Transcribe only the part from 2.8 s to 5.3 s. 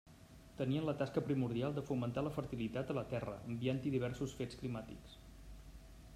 a la Terra, enviant-hi diversos fets climàtics.